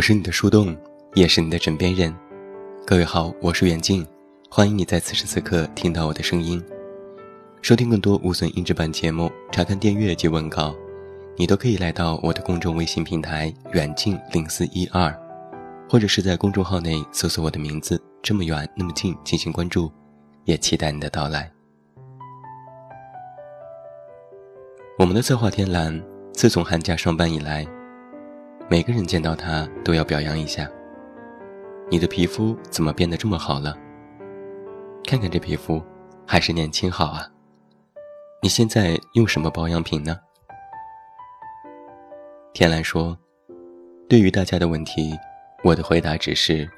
[0.00, 0.74] 我是你的树洞，
[1.12, 2.10] 也是你的枕边人。
[2.86, 4.02] 各位好，我是远近，
[4.48, 6.64] 欢迎你在此时此刻听到我的声音。
[7.60, 10.74] 收听更多无损音质版节目，查看订阅及文稿，
[11.36, 15.14] 你都可以来到我的公众微信平台远近零四一二，
[15.86, 19.92] 或者是在公众号内搜索我的名字“这么远那么近”进行关注，
[20.46, 21.52] 也期待你的到来。
[24.98, 27.66] 我们的策划天蓝，自从寒假上班以来。
[28.70, 30.70] 每个人见到他都要表扬一下。
[31.90, 33.76] 你的皮肤怎么变得这么好了？
[35.04, 35.82] 看看这皮肤，
[36.24, 37.28] 还是年轻好啊。
[38.40, 40.16] 你现在用什么保养品呢？
[42.52, 43.18] 天蓝说
[44.08, 45.18] ：“对于大家的问题，
[45.64, 46.70] 我的回答只是，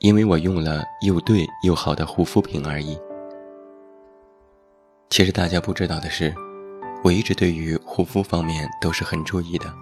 [0.00, 3.00] 因为我用了又对又好的护肤品而已。”
[5.08, 6.34] 其实大家不知道的是，
[7.02, 9.72] 我一直对于护肤方面都是很注意的。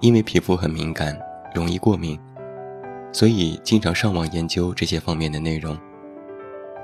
[0.00, 1.18] 因为皮肤很敏感，
[1.54, 2.18] 容易过敏，
[3.12, 5.76] 所以经常上网研究这些方面的内容，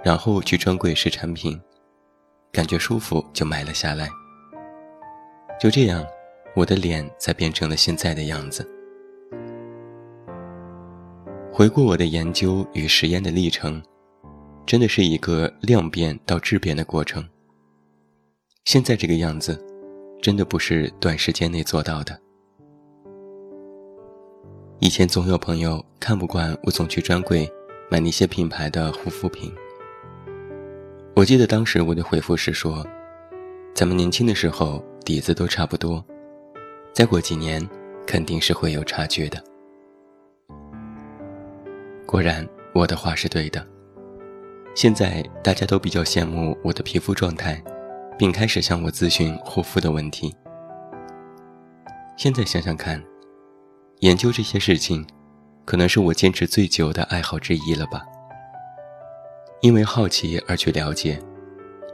[0.03, 1.61] 然后去专柜试产品，
[2.51, 4.09] 感觉舒服就买了下来。
[5.61, 6.05] 就这样，
[6.57, 8.67] 我的脸才变成了现在的样子。
[11.53, 13.83] 回顾我的研究与实验的历程，
[14.65, 17.23] 真的是一个量变到质变的过程。
[18.65, 19.63] 现在这个样子，
[20.23, 22.22] 真的不是短时间内做到的。
[24.83, 27.49] 以前总有朋友看不惯我总去专柜
[27.89, 29.55] 买那些品牌的护肤品。
[31.15, 32.85] 我记得当时我的回复是说
[33.73, 36.05] ：“咱们年轻的时候底子都差不多，
[36.93, 37.65] 再过几年
[38.05, 39.41] 肯定是会有差距的。”
[42.05, 43.65] 果然，我的话是对的。
[44.75, 47.63] 现在大家都比较羡慕我的皮肤状态，
[48.19, 50.35] 并开始向我咨询护肤的问题。
[52.17, 53.01] 现在想想看。
[54.03, 55.07] 研究这些事情，
[55.65, 58.05] 可能是我坚持最久的爱好之一了吧。
[59.61, 61.23] 因为好奇而去了解，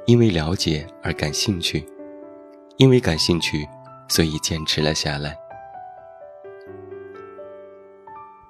[0.06, 1.86] 因为了解而感兴趣，
[2.78, 3.68] 因为感兴趣，
[4.08, 5.36] 所以坚持了下来。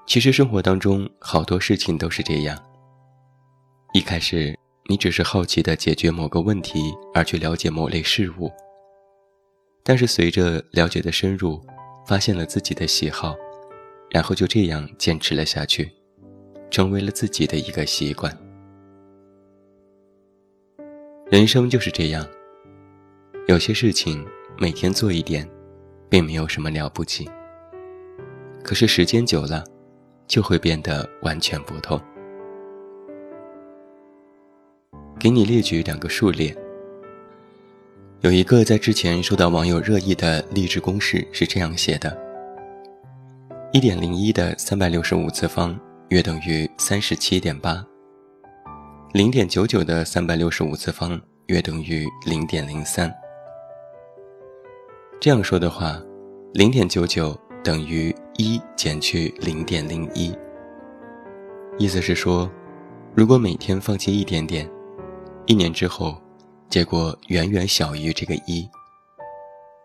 [0.06, 2.56] 其实生活当中好多事情都是这样。
[3.92, 4.56] 一开始
[4.88, 8.52] 你只是好奇的解决某个问题而去了解某类事物，
[9.82, 11.60] 但是随着了解的深入，
[12.06, 13.34] 发现了自己的喜好。
[14.10, 15.90] 然后就这样坚持了下去，
[16.70, 18.36] 成为了自己的一个习惯。
[21.30, 22.26] 人生就是这样，
[23.48, 24.26] 有些事情
[24.58, 25.48] 每天做一点，
[26.08, 27.28] 并没有什么了不起。
[28.62, 29.62] 可是时间久了，
[30.26, 32.00] 就会变得完全不同。
[35.18, 36.56] 给你列举两个数列，
[38.20, 42.27] 有一个在之前受到网友热议的励志公式是这样写的。
[43.70, 47.84] 一点零一的三百六十五次方约等于三十七点八。
[49.12, 53.14] 零点九九的三百六十五次方约等于零点零三。
[55.20, 56.00] 这样说的话，
[56.54, 60.34] 零点九九等于一减去零点零一。
[61.76, 62.50] 意思是说，
[63.14, 64.66] 如果每天放弃一点点，
[65.44, 66.16] 一年之后，
[66.70, 68.66] 结果远远小于这个一。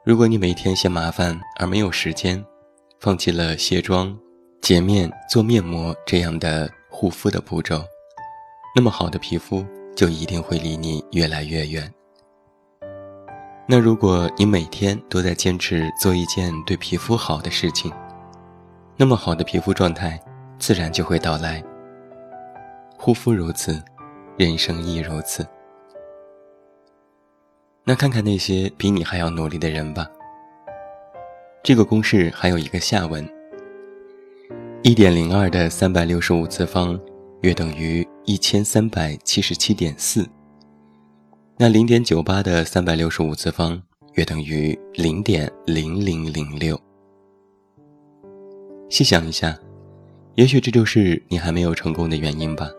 [0.05, 2.41] 如果你每天嫌麻烦而没有时间。
[3.03, 4.17] 放弃了卸妆、
[4.61, 7.83] 洁面、做面膜这样的护肤的步骤，
[8.73, 11.93] 那么好的皮肤就一定会离你越来越远。
[13.67, 17.91] 那如果你每天都在坚持做一件对皮肤好的事情，
[18.95, 20.17] 那么好的皮肤状态
[20.57, 21.61] 自然就会到来。
[22.97, 23.83] 护肤如此，
[24.37, 25.45] 人生亦如此。
[27.83, 30.09] 那看看那些比你还要努力的人吧。
[31.63, 33.25] 这个公式还有一个下文：
[34.81, 36.99] 一点零二的三百六十五次方
[37.39, 40.27] 约等于一千三百七十七点四。
[41.57, 43.81] 那零点九八的三百六十五次方
[44.15, 46.77] 约等于零点零零零六。
[48.89, 49.57] 细想一下，
[50.35, 52.69] 也许这就是你还没有成功的原因吧。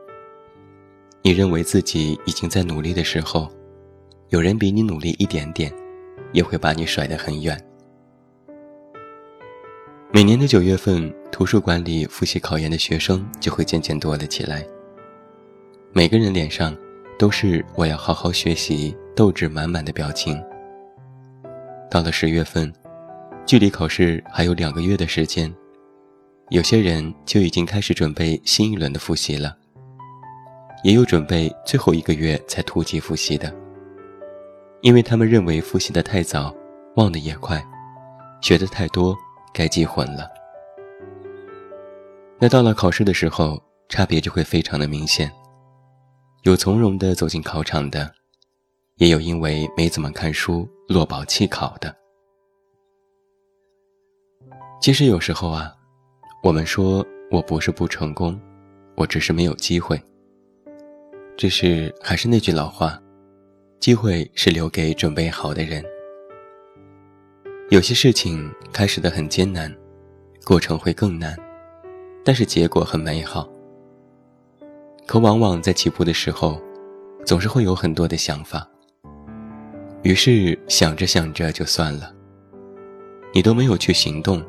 [1.23, 3.51] 你认为自己已经在努力的时候，
[4.29, 5.73] 有人比你努力一点点，
[6.35, 7.59] 也会把你甩得很远。
[10.15, 14.65] 每年的九月份，图书馆里复习考研的学生就会渐渐多了起来。
[15.93, 16.73] 每个人脸上
[17.19, 20.41] 都是“我要好好学习”、斗志满满的表情。
[21.91, 22.73] 到了十月份，
[23.45, 25.53] 距离考试还有两个月的时间，
[26.51, 29.57] 有些人就已经开始准备新一轮的复习了，
[30.85, 33.53] 也有准备最后一个月才突击复习的，
[34.81, 36.55] 因为他们认为复习的太早，
[36.95, 37.61] 忘得也快，
[38.41, 39.13] 学的太多。
[39.55, 40.29] 该记混了。
[42.39, 45.31] 那到了考试的时候，差别就会非常的明显。
[46.43, 48.13] 有从容的走进考场的，
[48.97, 51.95] 也有因为没怎么看书落榜弃考的。
[54.83, 55.73] 其实有时候啊，
[56.43, 58.39] 我们说我不是不成功，
[58.97, 59.99] 我只是没有机会。
[61.37, 63.01] 只是还是那句老话，
[63.81, 65.83] 机会是留给准备好的人。
[67.71, 69.75] 有些事情开始的很艰难，
[70.45, 71.35] 过程会更难。
[72.23, 73.49] 但是结果很美好，
[75.07, 76.61] 可往往在起步的时候，
[77.25, 78.69] 总是会有很多的想法。
[80.03, 82.15] 于是想着想着就算了，
[83.33, 84.45] 你都没有去行动，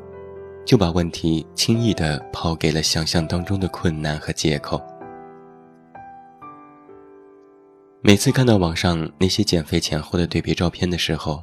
[0.66, 4.80] 就把问题轻易的抛给了想象当中的困难和借口。
[8.02, 11.42] 每次看到网上那些减肥前后的对比照片的时候，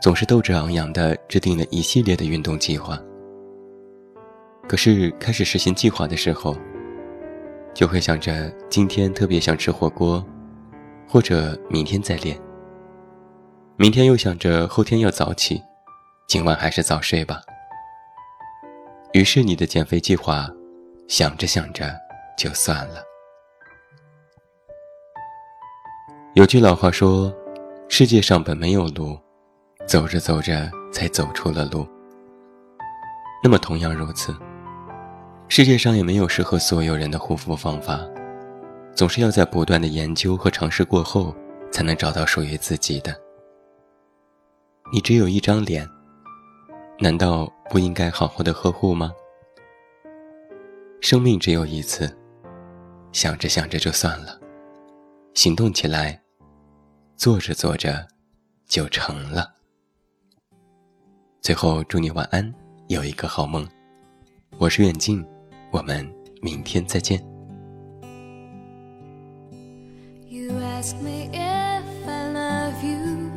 [0.00, 2.98] 总是斗志昂扬的制定了一系列的运动计划。
[4.68, 6.56] 可是开始实行计划的时候，
[7.74, 10.24] 就会想着今天特别想吃火锅，
[11.08, 12.38] 或者明天再练。
[13.76, 15.62] 明天又想着后天要早起，
[16.26, 17.40] 今晚还是早睡吧。
[19.12, 20.48] 于是你的减肥计划，
[21.08, 21.94] 想着想着
[22.36, 23.02] 就算了。
[26.34, 27.32] 有句老话说
[27.88, 29.18] ：“世界上本没有路，
[29.86, 31.86] 走着走着才走出了路。”
[33.42, 34.34] 那么同样如此。
[35.48, 38.00] 世界上也没有适合所有人的护肤方法，
[38.94, 41.32] 总是要在不断的研究和尝试过后，
[41.70, 43.16] 才能找到属于自己的。
[44.92, 45.88] 你只有一张脸，
[46.98, 49.12] 难道不应该好好的呵护吗？
[51.00, 52.12] 生命只有一次，
[53.12, 54.40] 想着想着就算了，
[55.34, 56.20] 行动起来，
[57.16, 58.04] 做着做着
[58.66, 59.55] 就成了。
[61.45, 62.53] 最后祝你晚安，
[62.87, 63.67] 有一个好梦。
[64.57, 65.25] 我是远近。
[65.71, 66.05] 我们
[66.41, 67.17] 明天再见。
[70.27, 73.29] You ask me if I love you,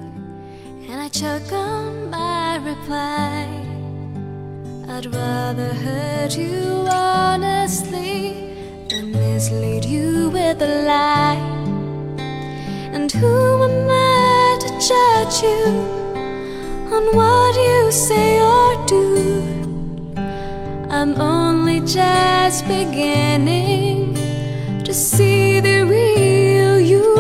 [0.89, 3.47] and I choke on my reply.
[4.89, 8.51] I'd rather hurt you honestly
[8.89, 11.39] than mislead you with a lie.
[12.93, 15.87] And who am I to judge you
[16.93, 19.42] on what you Say or do?
[20.90, 24.14] I'm only just beginning
[24.84, 27.16] to see the real you.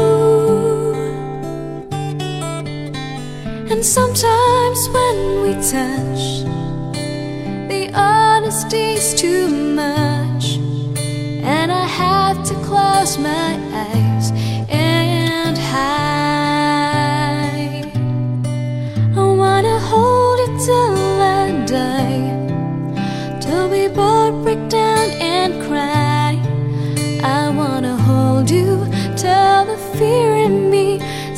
[3.71, 6.43] And sometimes when we touch,
[7.69, 10.57] the honesty's too much,
[11.43, 13.48] and I have to close my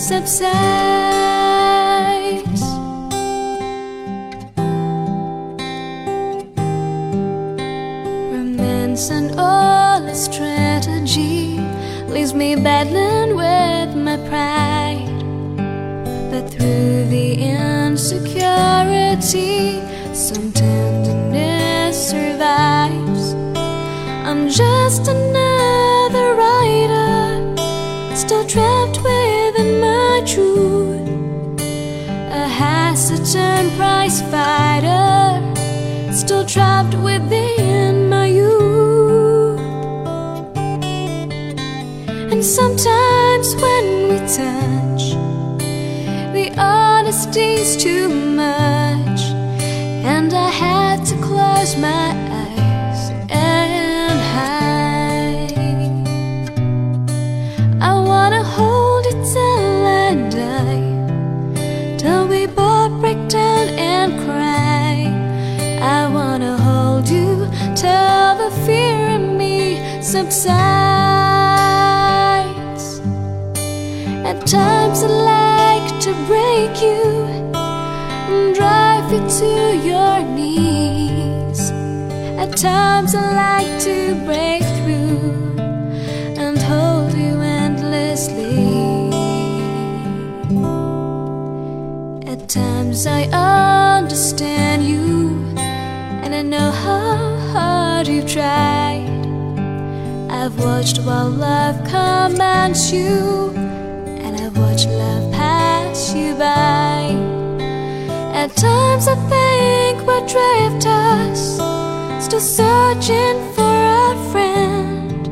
[0.02, 0.42] subsides.
[8.34, 11.60] Romance and all its strategy
[12.08, 15.06] leaves me battling with my pride.
[16.32, 18.50] But through the insecurity,
[20.16, 20.52] some
[42.42, 45.14] And sometimes when we touch,
[46.34, 49.22] the honesty's too much,
[50.04, 52.10] and I had to close my
[52.42, 55.54] eyes and hide.
[57.80, 64.96] I wanna hold it till I die, till we both break down and cry.
[65.80, 71.01] I wanna hold you till the fear in me subsides.
[76.82, 81.70] You and drive you to your knees.
[82.42, 85.60] At times I like to break through
[86.42, 88.58] and hold you endlessly.
[92.32, 93.22] At times I
[94.00, 99.08] understand you, and I know how hard you've tried.
[100.30, 103.54] I've watched while love commands you,
[104.26, 105.32] and I've watched love
[105.92, 107.12] you by.
[108.34, 111.58] At times I think we're drifters,
[112.24, 115.28] still searching for a friend,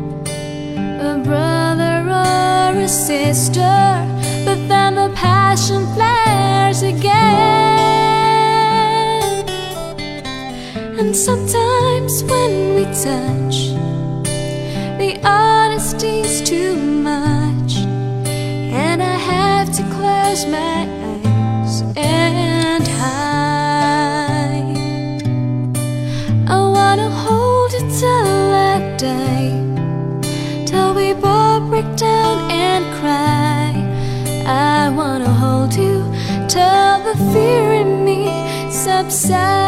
[1.01, 4.05] a brother or a sister.
[4.45, 7.29] But then the passion flares again.
[10.99, 13.71] And sometimes when we touch,
[14.99, 19.38] the honesty's too much, and I have
[19.71, 24.63] to close my eyes and hide.
[26.47, 29.53] I wanna hold it till that day,
[30.65, 33.69] till we both break down and cry.
[34.47, 36.03] I wanna hold you
[36.47, 38.21] till the fear in me
[38.71, 39.58] subsides.